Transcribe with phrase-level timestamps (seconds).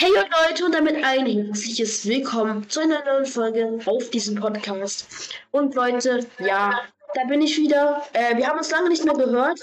[0.00, 5.34] Hey Leute und damit ein herzliches Willkommen zu einer neuen Folge auf diesem Podcast.
[5.50, 6.82] Und Leute, ja,
[7.14, 8.04] da bin ich wieder.
[8.12, 9.58] Äh, wir haben uns lange nicht mehr gehört,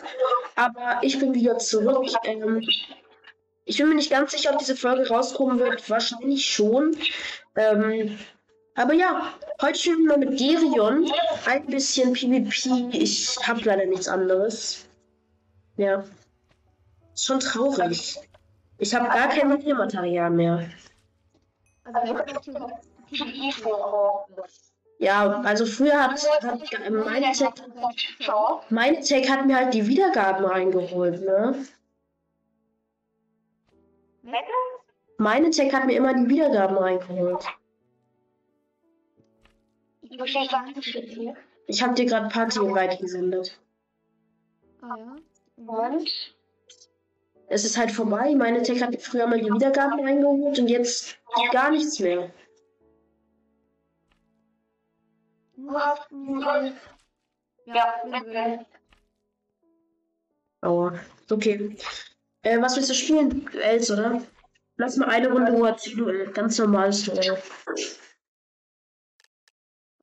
[0.57, 2.09] aber ich bin wieder zurück.
[2.25, 2.61] Ähm,
[3.63, 5.89] ich bin mir nicht ganz sicher, ob diese Folge rauskommen wird.
[5.89, 6.97] Wahrscheinlich schon.
[7.55, 8.19] Ähm,
[8.75, 11.09] aber ja, heute spielen wir mit Gerion
[11.45, 12.89] ein bisschen PvP.
[12.91, 14.85] Ich habe leider nichts anderes.
[15.77, 16.03] Ja.
[17.15, 18.19] Schon traurig.
[18.77, 20.69] Ich habe gar kein Material mehr.
[24.97, 27.53] Ja, also früher hat, hat meine, Tech,
[28.69, 31.65] meine Tech hat mir halt die Wiedergaben reingeholt, ne?
[35.17, 37.45] Meine Tech hat mir immer die Wiedergaben reingeholt.
[41.67, 43.59] Ich habe dir gerade Party Invite gesendet.
[44.81, 45.15] Ah ja.
[45.57, 46.34] Und?
[47.47, 48.33] Es ist halt vorbei.
[48.35, 51.17] Meine Tech hat früher mal die Wiedergaben reingeholt und jetzt
[51.51, 52.31] gar nichts mehr.
[57.65, 58.59] Ja, okay.
[60.61, 60.99] Aua.
[61.29, 61.77] Okay.
[62.41, 63.45] Äh, was willst du spielen?
[63.45, 64.21] Duells, oder?
[64.77, 66.31] Lass mal eine Runde UAC-Duell.
[66.31, 67.41] Ganz normales Duell.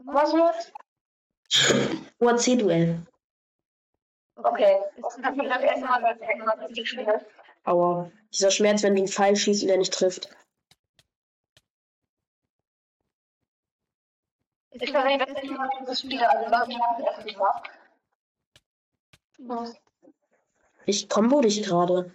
[0.04, 0.72] Was wird?
[2.18, 3.06] UAC-Duell.
[4.36, 4.78] Okay.
[4.96, 7.24] Ist das erste Mal, dass ich mal richtig spiele.
[7.64, 8.10] Aua.
[8.32, 10.28] Dieser Schmerz, wenn du einen Pfeil schießt und er nicht trifft.
[14.70, 17.62] Ich versuche das nicht mal das Spiel, also ich habe, das nicht war.
[20.86, 22.14] Ich combo dich gerade.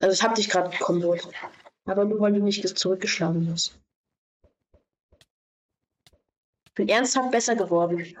[0.00, 1.28] Also ich hab dich gerade gekombot.
[1.84, 3.78] Aber nur weil du nicht zurückgeschlagen hast.
[6.66, 8.16] Ich bin ernsthaft besser geworden.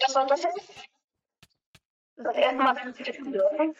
[0.00, 0.88] Das war das jetzt?
[2.16, 3.74] Das erste Mal, ich das spiele.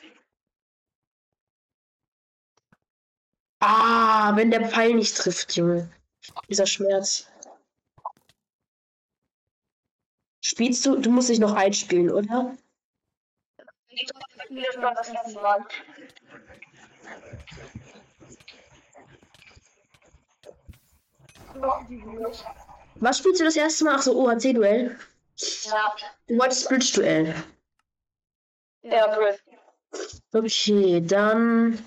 [3.61, 5.91] Ah, wenn der Pfeil nicht trifft, Junge.
[6.49, 7.27] Dieser Schmerz.
[10.43, 10.97] Spielst du?
[10.97, 12.57] Du musst dich noch einspielen, oder?
[22.97, 23.95] Was spielst du das erste Mal?
[23.97, 24.99] Ach so, OHC-Duell.
[25.39, 25.95] Ja,
[26.27, 27.35] Du wolltest Bridge-Duell.
[28.83, 29.43] ja, Brit.
[30.33, 31.79] Okay, dann.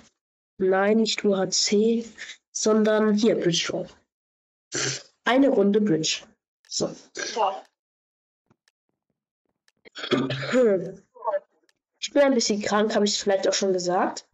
[0.57, 2.05] Nein, nicht UHC,
[2.51, 3.87] sondern hier Bridge Draw.
[5.23, 6.23] Eine Runde Bridge.
[6.67, 6.93] So.
[7.35, 7.63] Ja.
[12.01, 14.25] Ich bin ein bisschen krank, habe ich vielleicht auch schon gesagt.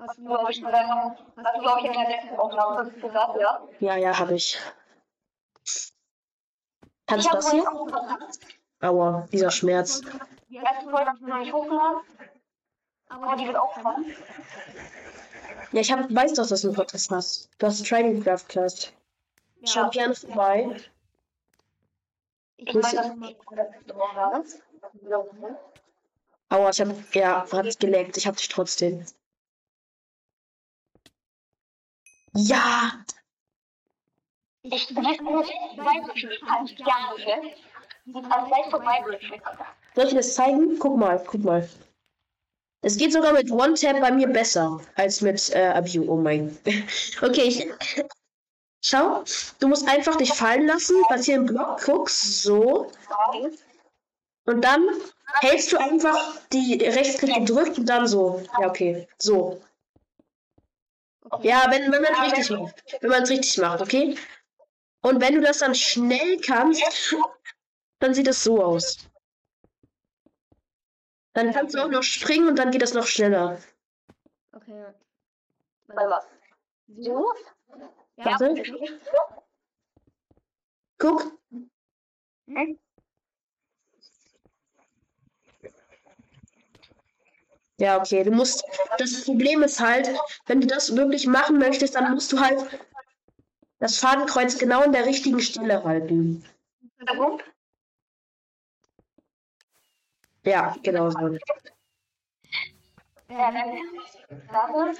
[0.00, 3.68] Hast du, glaube ich, in der letzten Aufnahme gesagt, ja?
[3.78, 4.58] Ja, ja, habe ich.
[7.08, 7.50] Kannst Ich du habe das
[8.80, 8.88] hier?
[8.88, 10.02] Aua, dieser Schmerz.
[10.50, 12.00] Die erste Folge hast du noch nicht hochgeladen.
[13.08, 14.14] Aber die wird auch kommen.
[15.72, 17.48] Ja, ich hab, weiß doch, dass du einen Podcast hast.
[17.58, 18.92] Du hast Training Craft Class.
[19.60, 19.88] Ja.
[19.88, 20.76] gerne vorbei.
[22.58, 23.36] Ich meine, dass ich
[24.14, 24.44] habe.
[26.50, 28.16] Aua, ich hab, ja, hat's geleckt.
[28.16, 29.04] Ich hab dich trotzdem.
[32.34, 32.92] Ja!
[34.62, 35.44] Ich bin jetzt vorbei,
[36.14, 37.56] ich nicht gerne nicht.
[38.06, 39.18] Sind alle gleich vorbei,
[39.94, 40.78] Soll ich das zeigen?
[40.78, 41.68] Guck mal, guck mal.
[42.82, 46.04] Es geht sogar mit One-Tap bei mir besser als mit äh, Abu.
[46.06, 46.56] Oh mein.
[47.22, 47.68] Okay, ich.
[48.84, 49.24] Schau,
[49.58, 52.90] du musst einfach dich fallen lassen, was hier im Block guckst, so.
[54.46, 54.88] Und dann
[55.40, 56.16] hältst du einfach
[56.52, 58.42] die Rechtsklick gedrückt und dann so.
[58.60, 59.08] Ja, okay.
[59.18, 59.60] So.
[61.42, 62.84] Ja, wenn, wenn man es richtig macht.
[63.00, 64.16] Wenn man es richtig macht, okay?
[65.02, 67.14] Und wenn du das dann schnell kannst,
[68.00, 68.98] dann sieht es so aus.
[71.34, 73.60] Dann kannst du auch noch springen und dann geht das noch schneller.
[74.52, 74.86] Okay.
[75.86, 76.22] Warte mal.
[76.98, 77.32] So?
[78.16, 78.62] Warte.
[80.98, 81.38] Guck.
[87.80, 88.64] Ja, okay, du musst.
[88.98, 90.10] Das Problem ist halt,
[90.46, 92.58] wenn du das wirklich machen möchtest, dann musst du halt
[93.78, 96.44] das Fadenkreuz genau in der richtigen Stelle halten.
[100.44, 101.38] Ja, genau so.
[103.28, 103.78] Ja, dann.
[104.48, 104.98] Halt.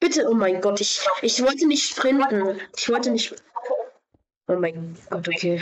[0.00, 2.60] Bitte, oh mein Gott, ich, ich wollte nicht sprinten.
[2.76, 3.34] Ich wollte nicht.
[4.48, 5.60] Oh mein Gott, okay.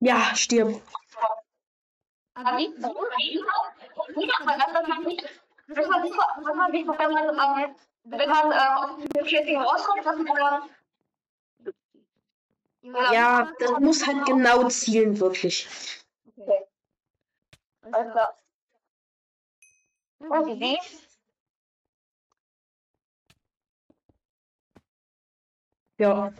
[0.00, 0.82] Ja, stirb.
[2.34, 2.46] Man
[6.98, 10.70] wenn man, wenn man aus dem rauskommt, dass man
[13.12, 15.68] Ja, das muss halt genau zielen, wirklich.
[16.36, 16.66] Okay.
[17.90, 18.38] Klar.
[20.18, 20.78] Und wie
[25.98, 26.32] Ja.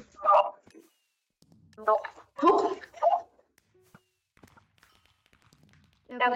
[1.79, 2.03] Noch.
[2.37, 2.77] Guck.
[6.09, 6.31] Ja,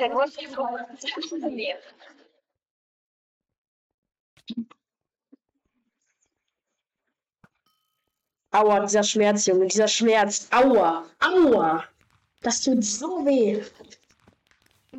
[0.49, 1.75] so nee.
[8.53, 10.49] Aua, dieser Schmerz, Junge, dieser Schmerz.
[10.51, 11.85] Aua, aua.
[12.41, 13.63] Das tut so weh.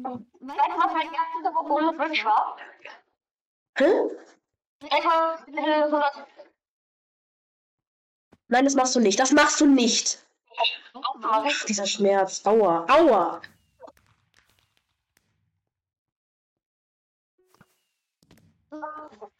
[0.03, 2.57] Weißt du, was mein erster Woche ohne Wunsch war?
[3.77, 3.91] Hä?
[4.89, 6.13] Einfach, äh, so was
[8.47, 9.17] Nein, das machst du nicht.
[9.17, 10.19] Das machst du nicht.
[11.23, 12.45] Ach, dieser Schmerz.
[12.45, 13.41] Aua, aua.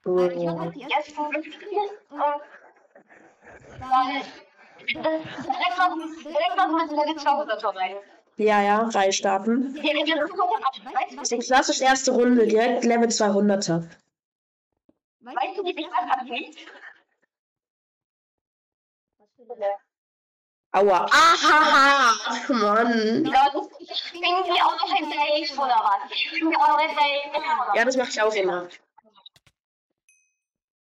[0.06, 0.28] Oh.
[0.28, 0.48] Direkt
[5.78, 5.92] was,
[6.24, 8.02] direkt was mit 200 vorbei.
[8.42, 9.74] Ja, ja, Reihe starten.
[9.76, 13.88] Die Level 200 ab, weißt Das ist klassisch erste Runde, direkt Level 200er.
[15.20, 16.58] du, weißt du, wie sich das anfühlt?
[20.72, 21.06] Aua.
[21.12, 22.54] Ahaha.
[22.54, 23.26] Mann.
[23.26, 26.12] Ja, das ist irgendwie auch noch ein Dave oder was?
[26.12, 27.78] Ich finde auch noch ein Dave.
[27.78, 28.70] Ja, das mache ich auch immer.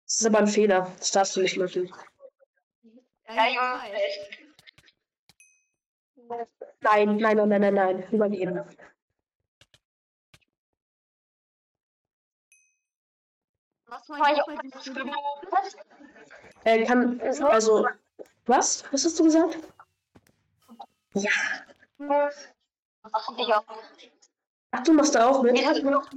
[0.06, 0.90] Das ist aber ein Fehler.
[0.98, 1.92] Das darfst du nicht machen.
[3.28, 4.43] Ja, Junge.
[6.28, 8.04] Nein, nein, nein, nein, nein, nein.
[8.12, 8.60] Überleben.
[13.86, 15.74] Was war ich?
[16.64, 17.86] Äh, kann, also,
[18.46, 18.84] was?
[18.92, 19.58] Was hast du gesagt?
[21.14, 21.30] Ja.
[23.02, 25.56] Ach, ich du machst da auch mit?
[25.56, 26.08] Jetzt hast du noch.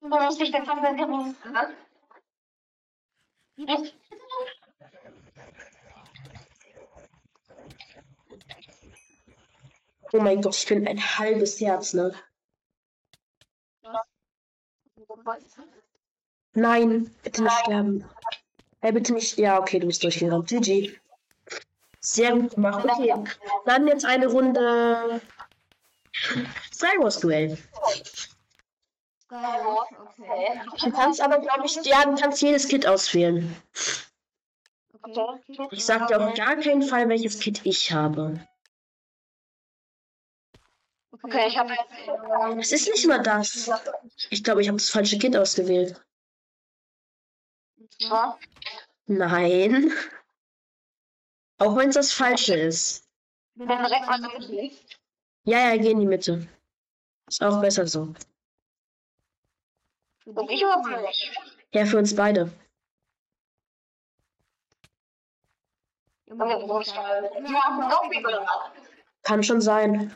[0.00, 1.36] Du musst dich dann konzentrieren.
[1.44, 1.74] ne?
[3.56, 3.92] Was?
[10.14, 12.14] Oh mein Gott, ich bin ein halbes Herz, ne?
[16.52, 18.08] Nein, bitte nicht sterben.
[18.80, 19.36] Hey, bitte nicht.
[19.38, 20.48] Ja, okay, du bist durchgerannt.
[20.48, 20.96] GG.
[21.98, 22.84] Sehr gut gemacht.
[22.88, 23.12] Okay.
[23.64, 25.20] Dann jetzt eine Runde.
[26.72, 27.58] Skywars-Duell.
[29.30, 30.60] Okay.
[30.80, 33.56] Du kannst aber, glaube ich, ja, du kannst jedes Kit auswählen.
[35.72, 38.46] Ich sag dir auf gar keinen Fall, welches Kit ich habe.
[41.24, 42.72] Okay, ich habe jetzt.
[42.72, 43.70] Es ist nicht mal das.
[44.28, 45.98] Ich glaube, ich habe das falsche Kit ausgewählt.
[47.98, 48.38] Ja.
[49.06, 49.90] Nein.
[51.58, 53.08] Auch wenn es das falsche ist.
[53.54, 54.20] Bin direkt mal.
[55.44, 56.46] Ja, ja, geh in die Mitte.
[57.26, 58.14] Ist auch besser so.
[60.26, 61.32] Und ich überhaupt nicht.
[61.72, 62.52] Ja, für uns beide.
[69.22, 70.14] Kann schon sein.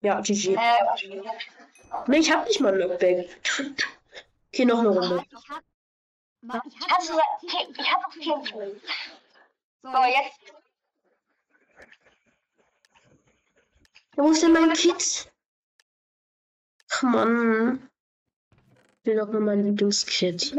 [0.00, 0.54] Ja, GG.
[0.54, 0.58] Äh,
[2.06, 3.28] Nee, ich hab nicht mal ein Lookback.
[4.48, 5.24] Okay, noch eine Runde.
[6.48, 8.80] hast du gesagt, okay, ich habe noch vier.
[9.82, 10.52] So, jetzt.
[14.16, 15.30] Wo ist denn mein Kit?
[16.90, 17.88] Ach Mann.
[19.02, 20.54] Ich will doch nur mein Lieblingskit.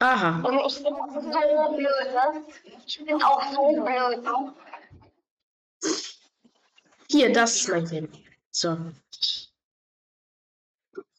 [0.00, 0.40] Aha.
[0.46, 2.44] Und ich bin so blöd, ne?
[2.86, 4.54] Ich bin auch so blöd.
[7.10, 8.23] Hier, das ist mein Kit.
[8.54, 8.78] So.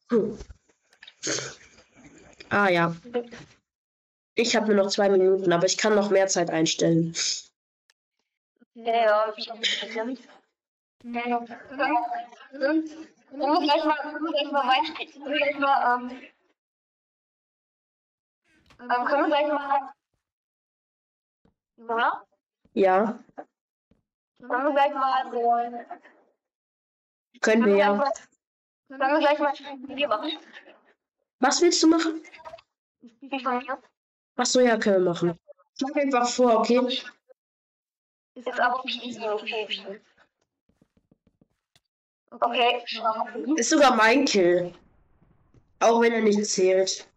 [0.10, 0.40] Hm.
[2.50, 2.96] Ah ja.
[4.36, 7.14] Ich habe nur noch zwei Minuten, aber ich kann noch mehr Zeit einstellen.
[8.76, 10.18] Ja, ja, ich hab das gesehen.
[11.04, 11.46] Ja, ja.
[24.40, 25.76] Können wir gleich mal,
[27.42, 27.76] können wir?
[27.78, 28.12] Ja,
[28.88, 30.32] Können wir gleich mal ein Video machen?
[31.40, 32.22] Was willst du machen?
[33.02, 33.78] Wie von mir?
[34.38, 35.40] Ach so, ja, können wir machen.
[35.78, 36.80] Schlag einfach vor, okay?
[38.36, 40.02] Ist aber easy, okay.
[42.32, 42.84] Okay,
[43.56, 44.74] Ist sogar mein Kill.
[45.80, 47.08] Auch wenn er nicht zählt.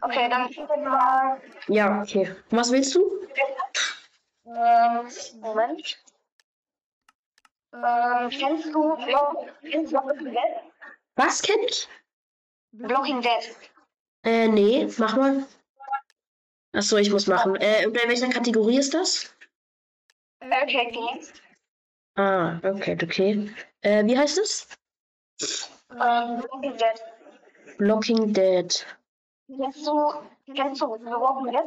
[0.00, 2.34] okay, dann ich mal, Ja, okay.
[2.50, 3.26] Was willst du?
[4.46, 5.08] ähm,
[5.40, 5.98] Moment.
[7.72, 10.62] Ähm, kennst du, Blocking Dead?
[11.16, 11.88] Was kenn ich?
[12.72, 13.56] Blocking Dead.
[14.24, 15.46] Äh, nee, mach mal.
[16.72, 17.56] Achso, ich muss machen.
[17.56, 19.34] Äh, in welcher Kategorie ist das?
[20.40, 21.26] Okay, okay.
[22.16, 23.50] Ah, okay, okay.
[23.82, 24.68] Äh, wie heißt es?
[25.90, 27.02] Ähm, Walking Dead.
[27.78, 28.86] Blocking Dead.
[29.46, 30.12] Kennst du,
[30.54, 31.64] kennst du The Walking Dead?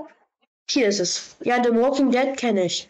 [0.70, 1.38] Hier ist es.
[1.42, 2.90] Ja, The Walking Dead kenne ich.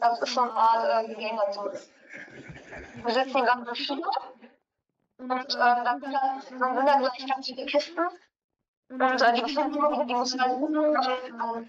[0.00, 1.70] Das ist so eine Art äh, Game dazu.
[3.02, 4.04] Du setzt den ganzen Schild
[5.18, 8.06] und äh, dann, dann sind da gleich ganz viele Kisten.
[8.88, 11.68] Und äh, die Kisten, die du dann suchen und ähm,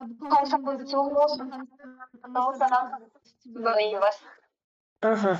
[0.00, 2.98] du kommst von Position los und dann baust danach
[3.44, 4.20] überlegen, was.
[5.02, 5.38] Aha.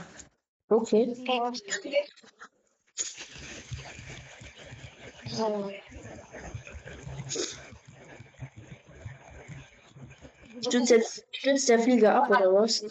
[0.68, 1.14] Okay.
[5.26, 5.72] So.
[10.62, 12.84] Stürzt jetzt stürzt der Flieger ab oder was?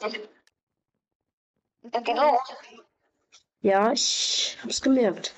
[2.03, 2.39] Genau.
[3.61, 5.33] Ja, ich hab's gemerkt.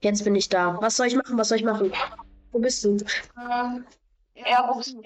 [0.00, 0.76] Jetzt bin ich da.
[0.80, 1.38] Was soll ich machen?
[1.38, 1.92] Was soll ich machen?
[2.52, 2.98] Wo bist du?
[3.40, 3.86] Ähm,
[4.34, 5.02] ja, wo bist du?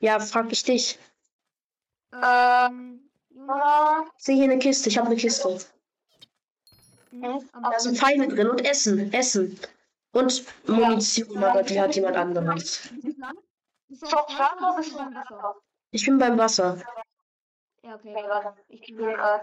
[0.00, 0.98] Ja, frag ich dich.
[2.12, 4.88] Ähm, ja, Ich sehe hier eine Kiste.
[4.88, 5.58] Ich habe eine Kiste.
[7.10, 9.12] hm, Da sind Pfeile drin und Essen.
[9.12, 9.58] Essen.
[10.12, 12.88] Und Munition, aber die hat jemand anderes.
[13.88, 15.54] Bist du auf Strand oder bist du im Wasser?
[15.90, 16.78] Ich bin beim Wasser.
[17.82, 18.54] Ja, okay, warte.
[18.68, 19.40] Ich bin, äh,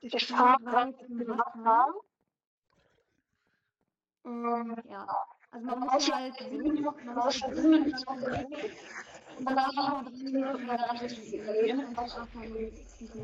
[0.00, 1.86] ich fahre rein mit Wasser.
[4.24, 5.06] Ähm, Ja.
[5.50, 8.70] Also man muss halt sehen, man muss halt sehen, wie das funktioniert.
[9.38, 10.06] Und dann darf man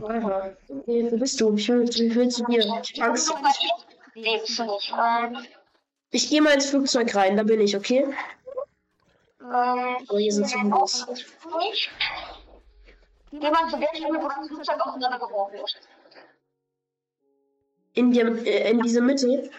[0.08, 0.56] Aha.
[0.68, 1.54] Okay, wo bist du?
[1.54, 2.60] Ich will, ich will zu dir.
[2.82, 3.34] Ich hab Angst.
[4.14, 4.94] lebst du nicht.
[4.96, 5.38] Ähm,
[6.10, 8.06] Ich gehe mal ins Flugzeug rein, da bin ich, okay?
[9.44, 11.90] Ähm, Oh, hier sind nicht.
[13.30, 15.88] Geh mal zu der Stelle, wo das Flugzeug auseinandergebrochen ist.
[17.94, 19.50] In, der, äh, in diese Mitte.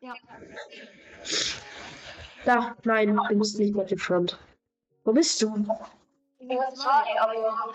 [0.00, 0.14] Ja.
[2.44, 4.38] Da, nein, du bist nicht Battlefront.
[5.04, 5.54] Wo bist du?
[6.38, 7.74] Wir sind zwei, aber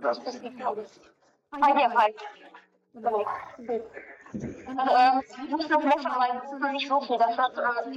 [0.00, 0.76] das ist nicht klar.
[1.50, 2.16] Ah, hier, halt.
[2.94, 3.12] Ähm,
[4.32, 7.92] du musst noch Messer rein, das ist nicht so viel, das hat, äh,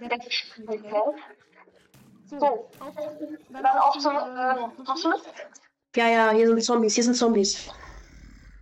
[0.00, 0.18] äh, der
[2.26, 2.70] So,
[3.50, 5.22] dann auch zum, äh, Schluss.
[5.96, 7.68] Ja, ja, hier sind Zombies, hier sind Zombies.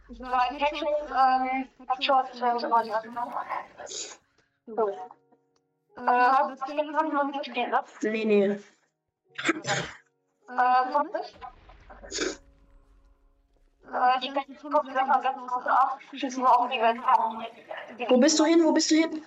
[0.08, 4.18] So ein Headshot, ähm, Headshot, äh, so was.
[4.66, 4.88] So.
[4.88, 7.84] Äh, hast du Game noch nicht gespielt, ne?
[8.02, 8.44] Nee, nee.
[8.44, 8.58] Äh?
[13.92, 16.98] Äh, die besten kommen ganz groß ab, schießen wir auf die Welt.
[18.08, 18.64] Wo bist du hin?
[18.64, 19.24] Wo bist du hin?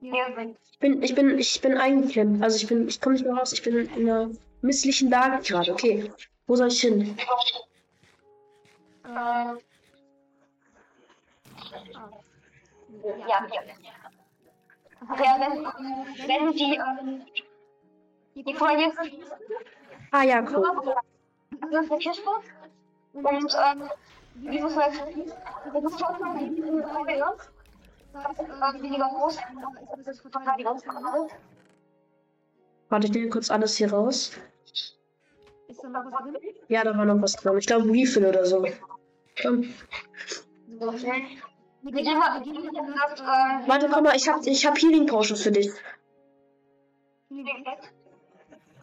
[0.00, 2.42] Ich bin, ich bin, ich bin eingeklemmt.
[2.42, 3.52] Also ich bin, ich komme nicht mehr raus.
[3.52, 4.30] Ich bin in einer
[4.62, 5.72] misslichen Lage gerade.
[5.72, 6.10] Okay.
[6.46, 7.16] Wo soll ich hin?
[9.04, 9.56] Äh, ja,
[13.28, 13.62] ja.
[15.08, 15.64] Ja, wenn,
[16.28, 17.22] wenn die, ähm,
[18.34, 18.92] die Folie
[20.10, 20.94] Ah ja, cool.
[21.60, 22.30] Das ist eine Kiste.
[23.12, 23.90] Und, ähm,
[24.34, 25.02] die muss man jetzt,
[25.72, 27.24] das ist die Folie,
[28.16, 28.38] ist,
[28.98, 29.38] groß.
[30.30, 30.80] Verteidigung.
[32.88, 34.32] Warte, ich nehme kurz alles hier raus.
[35.68, 36.36] Ist da noch was drin?
[36.68, 37.58] Ja, da war noch was drin.
[37.58, 38.64] Ich glaube Refill oder so.
[39.42, 39.74] Komm.
[40.80, 41.26] Das, ähm,
[43.66, 45.70] Warte, komm mal, ich hab, ich hab Healing Potion für dich.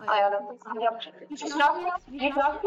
[0.05, 0.91] Ah ja, das ist ja.
[1.29, 1.89] Wie viel hast du?
[2.11, 2.63] Wie viel hast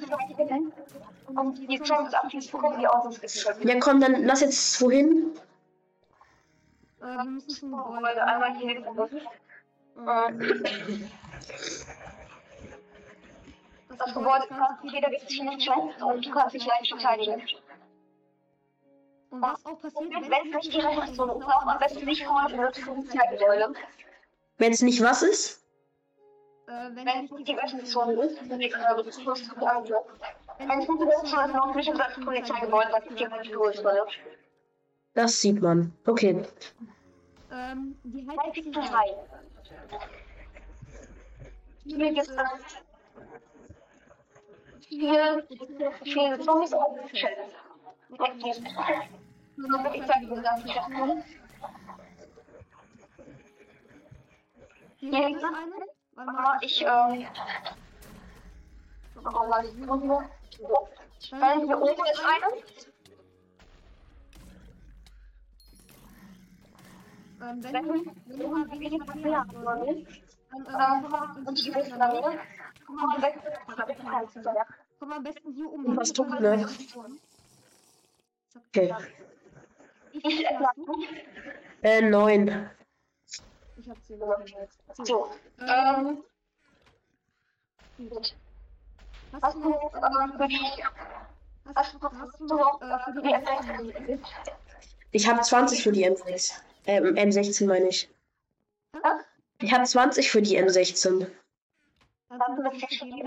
[0.09, 0.27] drei.
[0.27, 0.47] Hier.
[0.47, 0.71] Danke.
[1.27, 3.67] Und die Chance abschließt, bekommen die Ausrüstung.
[3.67, 5.31] Ja, komm, dann lass jetzt wohin?
[7.01, 8.81] Äh, wir müssen einmal hier
[13.97, 17.41] Das Gebäude kann sich nicht schlecht und du kannst dich leicht verteidigen.
[19.29, 22.25] Und was auch passiert, Wenn es nicht direkt ist, so und auch am besten nicht
[22.25, 23.73] vorne wird, funktioniert Gebäude.
[24.57, 25.65] Wenn es nicht was ist?
[26.67, 28.81] äh, wenn Wenn es nicht die Öffnungszone ist, dann ist es.
[29.17, 34.07] Wenn es nicht die Öffnungszone ist, noch nicht das Polizeigebäude, das ist die größere.
[35.13, 35.93] Das sieht man.
[36.05, 36.43] Okay.
[37.51, 38.37] ähm, die Dann
[38.71, 39.15] drei.
[41.85, 42.29] Hier gibt es
[44.87, 45.45] vier,
[46.03, 47.53] vier Zombies und Shells.
[48.09, 48.17] Ich
[50.07, 50.81] zeige dir das nicht.
[55.11, 56.61] Hier gibt es eine.
[56.61, 57.27] Ich, ähm.
[59.15, 60.21] Warum war ich irgendwo?
[61.31, 62.47] Dann hier oben ist eine.
[67.41, 70.23] ähm, wenn du, wenn du mal wenig Papier hast, oder nicht,
[70.55, 72.39] Ähm, und die nächste Lawine.
[72.85, 73.35] Komm mal weg.
[74.99, 75.97] Komm am besten hier um.
[75.97, 76.67] Was tut, ne?
[78.69, 78.95] Okay.
[80.13, 80.47] Ich Ich.
[81.81, 82.69] Äh, neun.
[83.77, 84.17] Ich hab sie.
[85.03, 85.29] So.
[85.59, 86.23] Ähm,
[87.97, 88.35] gut.
[89.33, 90.39] Hast Hast du ähm,
[91.75, 94.19] hast, hast du, hast du noch äh, für die die
[95.11, 96.53] Ich habe 20 für die M6.
[96.85, 98.09] Ähm, M16 meine ich.
[98.93, 99.19] Ja?
[99.61, 101.27] Ich habe 20 für die M16.
[102.29, 103.23] Hast du noch für die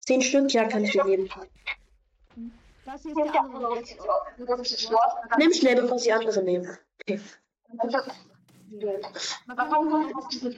[0.00, 1.30] 10 Stück, ja, kann ich dir geben.
[2.84, 3.82] Das hier ist ja andere.
[5.38, 6.76] Nimm schnell, bevor sie andere nehmen.
[7.02, 7.20] Okay.
[8.70, 10.50] Warum hast du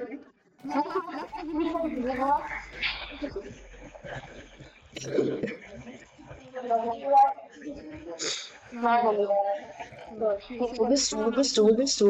[10.59, 11.25] Wo bist du?
[11.25, 11.69] Wo bist du?
[11.69, 12.07] Wo bist du?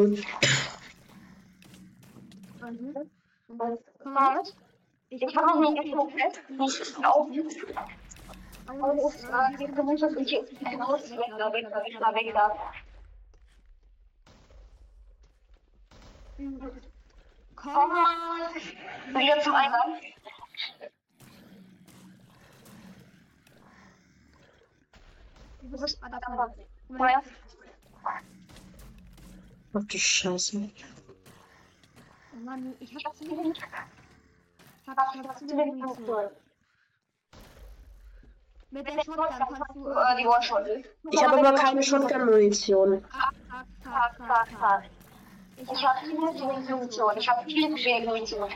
[2.59, 3.11] Mhm.
[3.47, 4.55] Komm mal mit.
[5.11, 6.41] Ich habe noch nicht genug fest.
[6.49, 7.29] Nicht auf.
[8.67, 12.15] Alles, äh, die Gemeinschaft und hier ist die Haus weg, da, weg, da, weg, da,
[12.15, 12.49] weg, da.
[12.49, 12.92] Komm
[16.37, 18.51] Komm mal.
[19.13, 20.01] mal wieder zum Eingang.
[25.63, 26.55] Du bist ah, da vorne.
[26.89, 27.23] Komm Komm her.
[29.75, 30.71] Ach du Scheiße.
[32.35, 33.59] Oh Mann, ich hab zu wenig.
[33.59, 35.15] Ich hab,
[35.57, 36.31] wenig Munition.
[38.71, 39.89] Mit der Shotgun kannst du.
[39.89, 40.67] Äh, die One-Shot.
[41.11, 43.03] Ich habe aber keine Shotgun-Munition.
[43.03, 43.35] Fuck,
[43.83, 44.49] fuck, fuck.
[44.59, 45.02] fuck.
[45.71, 47.17] Ich habe viel zu wenig Munition.
[47.17, 48.51] Ich habe viel zu wenig Munition.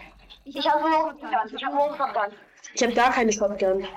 [0.45, 1.29] Ich habe nur Shotgun.
[1.55, 2.39] Ich habe nur Shotgun.
[2.75, 3.89] Ich habe gar keine Shotgun.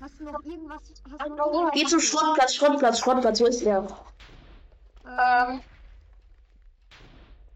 [0.00, 0.82] Hast du noch irgendwas?
[0.82, 3.40] Hast du noch noch Geh zum Schrottplatz, Schrottplatz, Schrottplatz.
[3.40, 3.86] Wo ist der?
[5.06, 5.60] Ähm,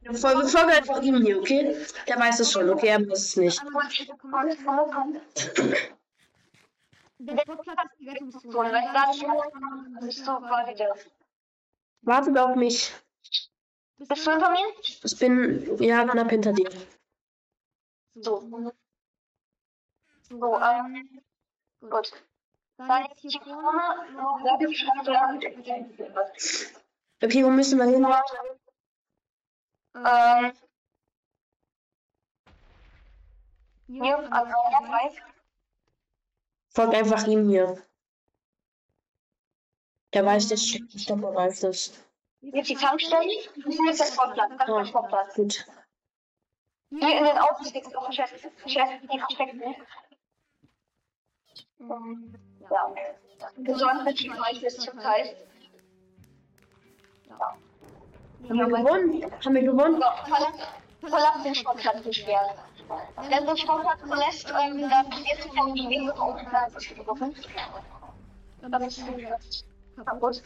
[0.02, 1.76] Wir folgen, wir folgen einfach ihm hier, okay?
[2.08, 2.88] Der weiß es schon, okay?
[2.88, 3.60] Er weiß es nicht.
[12.02, 12.92] Wartet auf mich.
[14.08, 14.66] Bist du hinter mir?
[14.82, 16.70] Ich bin ja knapp hinter dir.
[18.14, 18.72] So.
[20.28, 21.22] So, ähm,
[21.80, 22.12] gut.
[22.78, 24.40] Dann jetzt hier vorne noch
[27.22, 28.04] Okay, wo müssen wir hin?
[29.94, 30.52] äh, Ähm,
[33.86, 35.14] hier, also weiß.
[36.70, 37.82] Folgt einfach ihm hier.
[40.14, 40.62] Der weiß das.
[40.62, 41.92] Ich glaube, er weiß das.
[42.42, 43.28] Ist die Tankstelle.
[43.54, 44.50] Hier ist der Sportplatz.
[44.58, 45.34] Das ist der Sportplatz.
[45.34, 45.66] Gut.
[46.90, 48.30] Hier in den Autos liegt noch Chef.
[48.66, 49.54] Chef, die versteckt?
[51.80, 52.34] Ähm,
[52.70, 52.92] Ja.
[53.56, 55.36] Mit die Reiche zur Zeit.
[58.48, 59.32] Haben wir gewonnen?
[59.44, 60.02] Haben wir gewonnen?
[61.00, 62.56] So, verlass, den Sportplatz nicht mehr.
[63.16, 67.34] Wenn du den Sportplatz verlässt, ähm, dann wirst du von die Wege aufgerufen.
[68.62, 70.42] Dann bist du kaputt.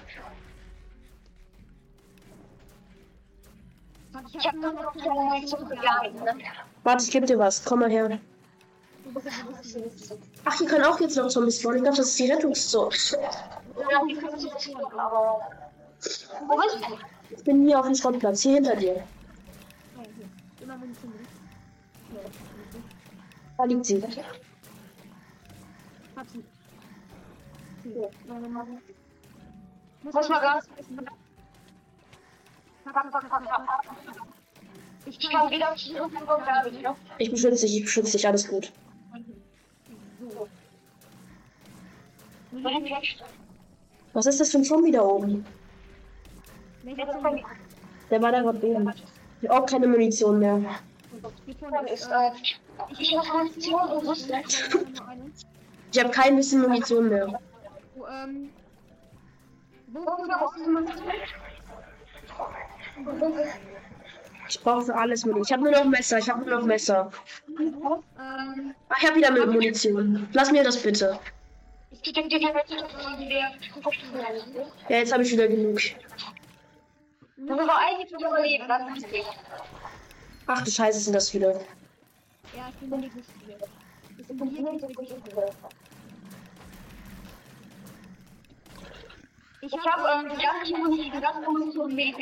[4.33, 6.45] Ich hab nur noch keine gegangen, ne?
[6.85, 7.65] Warte, ich geb dir was.
[7.65, 8.21] Komm mal her.
[10.45, 11.79] Ach, hier können auch jetzt noch Zombies spawnen.
[11.79, 12.95] Ich glaube, das ist die Rettungszone.
[13.91, 15.41] Ja, die können sich tun, aber.
[16.47, 17.35] Wo bist du?
[17.37, 19.03] Ich bin hier auf dem Schrottplatz, hier hinter dir.
[23.57, 24.03] Da liegt sie.
[26.17, 26.45] Hab sie.
[30.03, 30.69] Muss mal ganz.
[35.07, 35.75] Ich kann wieder.
[37.19, 38.73] Ich beschütze dich, ich beschütze dich, alles gut.
[44.13, 45.45] Was ist das für ein Zombie da oben?
[48.11, 48.93] Der war da gerade oben.
[49.41, 50.61] Ich hab auch keine Munition mehr.
[51.93, 52.09] Ist,
[52.91, 53.51] ist ich habe.
[55.93, 57.41] Ich habe kein bisschen Munition mehr.
[57.95, 58.51] Wo, ähm.
[59.89, 61.13] Wo Wo wo- brauchst du Munition?
[64.49, 65.43] Ich brauche alles Munition.
[65.45, 67.11] Ich habe nur noch Messer, ich habe nur noch Messer.
[67.59, 68.75] Ähm.
[68.89, 70.29] Ach, ich habe wieder mit Munition.
[70.33, 71.19] Lass mir das bitte.
[71.91, 72.17] Mit,
[74.89, 75.79] Ja, jetzt habe ich wieder genug.
[77.37, 79.05] Wenn wir eigentlich überleben, dann
[80.47, 81.61] Ach du Scheiße, sind das viele.
[82.55, 83.13] Ja, ich bin nicht
[83.47, 83.57] hier.
[84.19, 84.85] Ich bin hier nicht
[89.63, 92.17] Ich Ich habe hab, ähm, die ganze Munition, die ganze Munition wenig.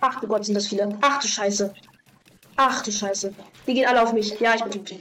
[0.00, 0.98] Ach du Gott, sind das viele.
[1.00, 1.74] Ach du Scheiße.
[2.56, 3.34] Ach du Scheiße.
[3.66, 4.38] Die gehen alle auf mich.
[4.40, 5.00] Ja, ich bin tot.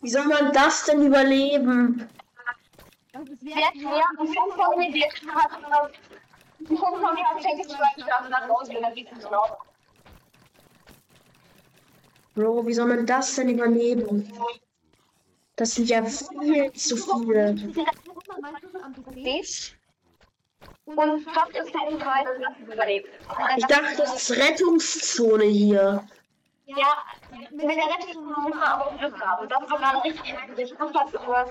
[0.00, 2.08] Wie soll man das denn überleben?
[3.12, 5.92] Das ist Wer wert, wer und von von mir, der hat
[6.60, 9.58] Die Funken haben die 10 zu 2 geschafft und hat rausgegangen, wie es laut.
[12.34, 14.32] Bro, wie soll man das denn überleben?
[15.56, 17.52] Das sind ja viel zu viele.
[17.52, 17.84] Ich bin
[18.40, 19.22] meistens am Dreh.
[19.22, 19.76] Siehst?
[20.96, 23.08] Und schafft es keinen Teil, das überlebt.
[23.56, 26.04] Ich dachte, das ist Rettungszone hier.
[26.66, 26.96] Ja,
[27.50, 29.48] mit der Rettung muss man aber Glück haben.
[29.48, 30.34] Das war gerade richtig.
[30.78, 31.50] Das hat gehört.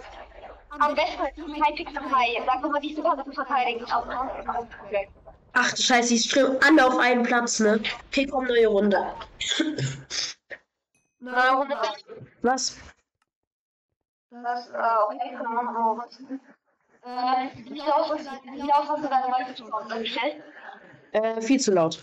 [0.80, 2.42] Am besten ist kein Fix dabei.
[2.46, 3.86] Sag mal, wie du kannst verteidigen.
[3.92, 4.32] Aber
[4.86, 5.10] okay.
[5.54, 7.82] Ach du Scheiße, die strömen alle auf einen Platz, ne?
[8.08, 9.14] Okay, komm, neue Runde.
[11.20, 11.76] Na, Runde
[12.42, 12.78] Was?
[14.30, 14.74] Das, äh,
[15.10, 16.20] okay, kann man auch was.
[17.04, 20.44] Äh, wie laut hast du- wie laut hast du deine Mikrofon angestellt?
[21.14, 22.00] Äh, viel zu laut.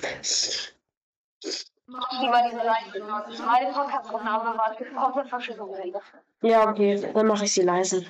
[1.87, 3.42] Mach lieber diese leise.
[3.44, 6.00] Meine Podcast-Aufnahme war komplett verschissen gewesen.
[6.42, 8.04] Ja, okay, dann mache ich sie leise.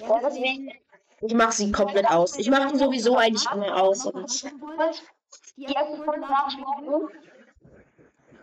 [0.00, 0.72] Ja, deswegen,
[1.22, 2.36] Ich mache sie komplett aus.
[2.38, 4.04] Ich mache die sowieso eigentlich immer aus.
[4.06, 4.42] Und
[5.56, 7.08] die ersten fünf Nachspielungen.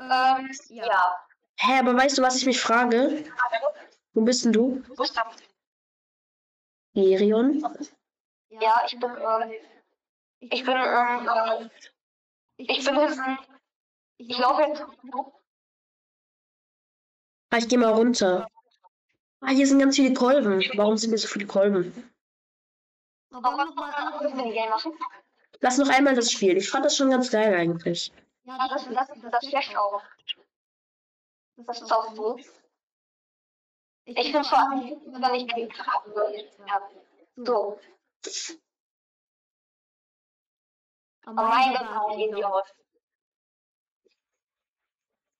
[0.02, 1.17] Ähm, ja.
[1.58, 3.24] Hä, aber weißt du, was ich mich frage?
[4.13, 4.82] Wo bist denn du?
[6.93, 7.62] Gerion?
[8.49, 9.53] Ja, ich bin, ähm,
[10.39, 11.69] ich bin, ähm, äh,
[12.58, 13.38] ich bin hinten.
[14.17, 14.84] Ich laufe jetzt.
[17.49, 18.47] Ah, ich gehe mal runter.
[19.41, 20.63] Ah, hier sind ganz viele Kolben.
[20.75, 22.13] Warum sind hier so viele Kolben?
[25.60, 26.58] Lass noch einmal das Spiel.
[26.58, 28.12] Ich fand das schon ganz geil eigentlich.
[28.43, 30.01] Ja, das, das, das schlecht auch.
[31.58, 32.38] Das ist auch so.
[34.06, 36.36] Ich bin vor allem, wenn ich den habe.
[37.36, 37.80] So.
[41.26, 42.66] Oh mein Gott, ein Idiot.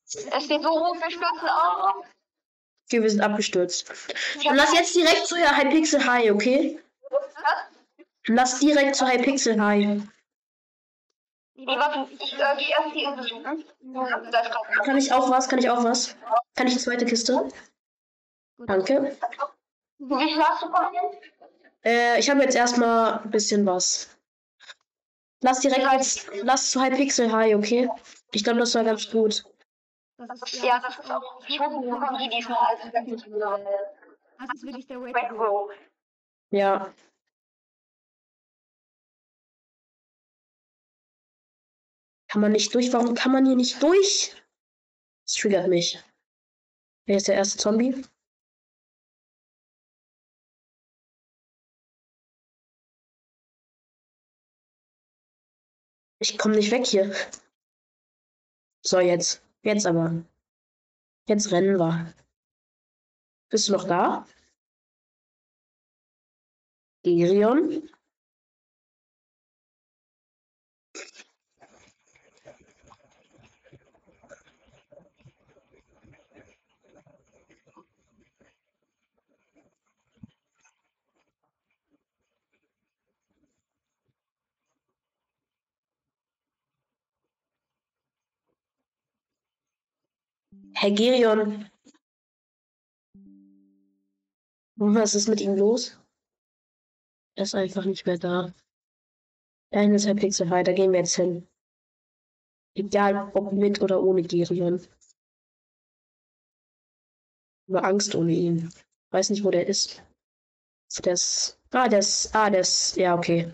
[0.06, 1.96] Es steht so hoch für Stürzen auf.
[2.88, 3.92] Okay, wir sind abgestürzt.
[4.44, 6.80] Dann lass jetzt direkt zu Hypixel High, okay?
[8.28, 10.04] Lass direkt zu Hypixel High.
[11.56, 13.62] Nee, warte, ich äh, gehe erst die Insel suchen.
[13.62, 15.48] Ist grad- Kann ich auch was?
[15.50, 16.16] Kann ich auch was?
[16.56, 17.48] Kann ich die zweite Kiste?
[18.68, 19.18] Danke.
[20.00, 21.18] Wie viel hast du bekommen?
[21.84, 24.10] Äh, ich habe jetzt erstmal ein bisschen was.
[25.42, 27.90] Lass direkt jetzt, lass zu Hypixel High, okay?
[28.32, 29.44] Ich glaube, das war ganz gut.
[30.18, 31.44] Das ist, Ja, das ist auch.
[31.48, 32.82] Ich hoffe, wir bekommen die diesmal als
[34.40, 35.32] das ist wirklich der Row.
[35.32, 35.72] Row.
[36.52, 36.94] Ja.
[42.28, 42.92] Kann man nicht durch?
[42.92, 44.36] Warum kann man hier nicht durch?
[45.26, 46.04] Das triggert mich.
[47.06, 48.04] Wer ist der erste Zombie?
[56.24, 57.14] Ich komme nicht weg hier.
[58.82, 59.44] So, jetzt.
[59.62, 60.24] Jetzt aber.
[61.28, 62.14] Jetzt rennen wir.
[63.50, 64.26] Bist du noch da?
[67.04, 67.90] Gerion?
[90.74, 91.70] Herr Gerion.
[94.76, 95.98] Was ist mit ihm los?
[97.36, 98.54] Er ist einfach nicht mehr da.
[99.72, 101.48] Herr Pixelhigh, da gehen wir jetzt hin.
[102.76, 104.86] Egal, ob mit oder ohne Gerion.
[107.68, 108.74] Nur Angst ohne ihn.
[109.12, 110.04] Weiß nicht, wo der ist.
[111.06, 111.60] Ist.
[111.72, 112.36] Ah, ist.
[112.36, 112.96] Ah, ist.
[112.98, 113.52] Ja, okay.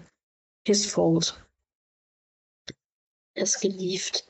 [0.66, 1.42] His fault.
[3.36, 4.30] Ist gelieft.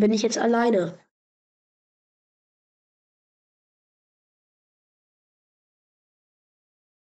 [0.00, 0.96] Bin ich jetzt alleine?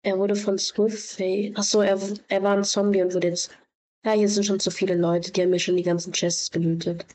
[0.02, 1.54] Er wurde von Swiftface.
[1.56, 3.56] Achso, er, er war ein Zombie und wurde jetzt.
[4.04, 7.06] Ja, hier sind schon zu viele Leute, die haben mir schon die ganzen Chests gelootet.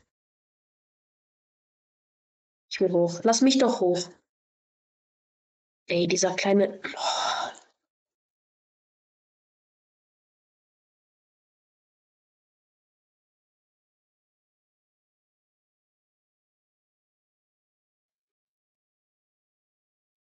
[2.70, 3.20] Ich will hoch.
[3.24, 4.08] Lass mich doch hoch.
[5.88, 6.80] Ey, dieser kleine.
[6.96, 7.25] Oh.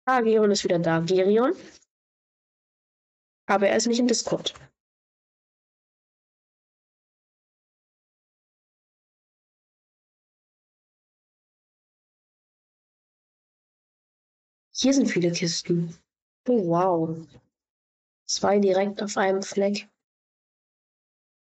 [0.06, 1.00] Ah, Gerion ist wieder da.
[1.00, 1.54] Gerion?
[3.46, 4.54] Aber er ist nicht im Discord.
[14.76, 15.96] Hier sind viele Kisten.
[16.48, 17.26] Oh, wow.
[18.26, 19.88] Zwei direkt auf einem Fleck.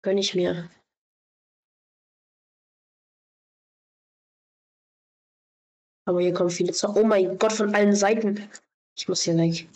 [0.03, 0.71] Gönn ich mir.
[6.07, 6.89] Aber hier kommen viele zu.
[6.95, 8.49] Oh mein Gott, von allen Seiten.
[8.97, 9.69] Ich muss hier weg.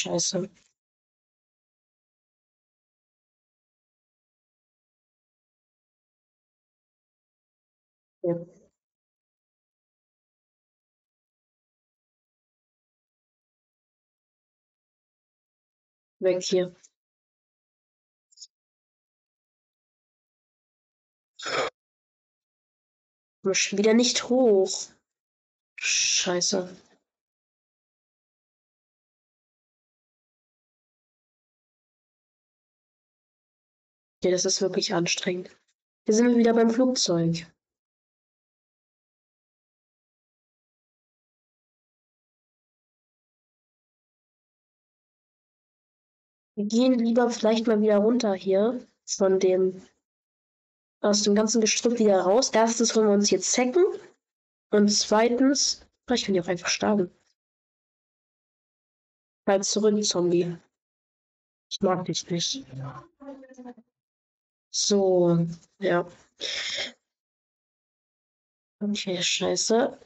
[0.00, 0.48] Scheiße.
[16.20, 16.74] Weg hier.
[23.52, 24.88] Schon wieder nicht hoch.
[25.76, 26.74] Scheiße.
[34.22, 35.48] Okay, das ist wirklich anstrengend.
[36.04, 37.46] Hier sind wir wieder beim Flugzeug.
[46.54, 49.80] Wir gehen lieber vielleicht mal wieder runter hier von dem
[51.00, 52.50] aus dem ganzen Gestrüpp wieder raus.
[52.52, 53.82] Erstens wollen wir uns jetzt zecken
[54.70, 57.10] und zweitens, vielleicht bin ich auch einfach sterben.
[59.46, 60.58] Halt zurück, Zombie.
[61.70, 62.66] Ich mag dich nicht.
[64.70, 65.46] So,
[65.78, 66.06] ja.
[68.82, 69.98] Okay, scheiße.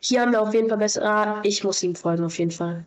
[0.00, 1.02] Hier haben wir auf jeden Fall besser.
[1.02, 2.86] Ah, ich muss ihm folgen, auf jeden Fall.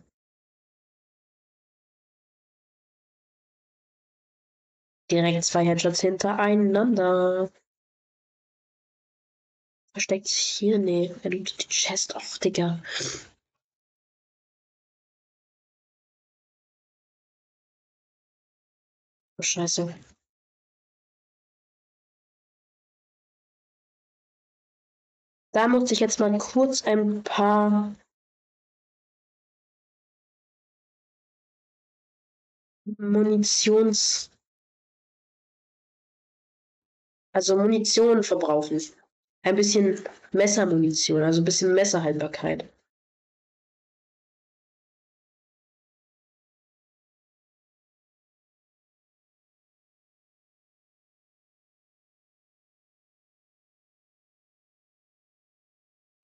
[5.10, 7.50] Direkt zwei Headshots hintereinander.
[9.94, 10.78] Versteckt sich hier?
[10.78, 12.14] Nee, er lootet die Chest.
[12.14, 12.80] Och, Digga.
[19.42, 19.94] Scheiße.
[25.52, 27.94] Da muss ich jetzt mal kurz ein paar
[32.98, 34.30] Munitions
[37.32, 38.80] also Munition verbrauchen.
[39.44, 40.00] Ein bisschen
[40.32, 42.68] Messermunition, also ein bisschen Messerhaltbarkeit.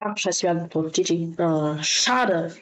[0.07, 0.93] Ach, scheiße, wir haben tot.
[0.93, 1.35] GG.
[1.39, 2.55] Oh, schade.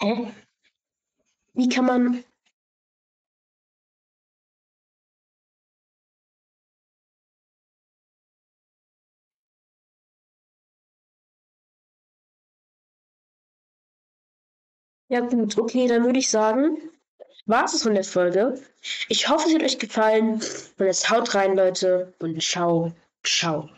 [0.00, 0.34] Hä?
[1.54, 2.24] Wie kann man
[15.10, 16.76] Ja gut, okay, dann würde ich sagen,
[17.46, 18.58] war es von der Folge.
[19.08, 20.40] Ich hoffe, es hat euch gefallen.
[20.78, 22.12] Und jetzt haut rein, Leute.
[22.18, 22.92] Und ciao,
[23.24, 23.68] ciao.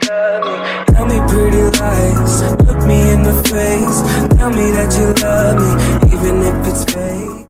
[0.00, 4.02] Tell me pretty lies, look me in the face,
[4.36, 7.45] tell me that you love me, even if it's fake.